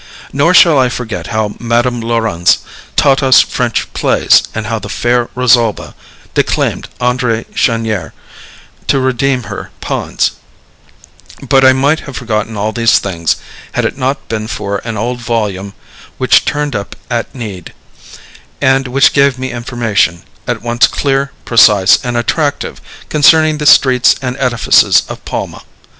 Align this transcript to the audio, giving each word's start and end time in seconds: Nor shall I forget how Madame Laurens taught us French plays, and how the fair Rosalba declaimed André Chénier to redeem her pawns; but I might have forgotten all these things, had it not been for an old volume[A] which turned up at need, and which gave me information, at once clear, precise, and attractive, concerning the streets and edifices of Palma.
Nor 0.33 0.55
shall 0.55 0.79
I 0.79 0.89
forget 0.89 1.27
how 1.27 1.53
Madame 1.59 2.01
Laurens 2.01 2.57
taught 2.95 3.21
us 3.21 3.41
French 3.41 3.93
plays, 3.93 4.41
and 4.55 4.65
how 4.65 4.79
the 4.79 4.89
fair 4.89 5.29
Rosalba 5.35 5.93
declaimed 6.33 6.89
André 6.99 7.45
Chénier 7.53 8.11
to 8.87 8.99
redeem 8.99 9.43
her 9.43 9.69
pawns; 9.79 10.31
but 11.47 11.63
I 11.63 11.73
might 11.73 11.99
have 11.99 12.17
forgotten 12.17 12.57
all 12.57 12.71
these 12.71 12.97
things, 12.97 13.35
had 13.73 13.85
it 13.85 13.95
not 13.95 14.27
been 14.27 14.47
for 14.47 14.77
an 14.79 14.97
old 14.97 15.19
volume[A] 15.19 15.73
which 16.17 16.45
turned 16.45 16.75
up 16.75 16.95
at 17.11 17.35
need, 17.35 17.71
and 18.59 18.87
which 18.87 19.13
gave 19.13 19.37
me 19.37 19.51
information, 19.51 20.23
at 20.47 20.63
once 20.63 20.87
clear, 20.87 21.31
precise, 21.45 21.99
and 22.03 22.17
attractive, 22.17 22.81
concerning 23.09 23.59
the 23.59 23.67
streets 23.67 24.15
and 24.19 24.35
edifices 24.39 25.03
of 25.07 25.23
Palma. 25.25 25.61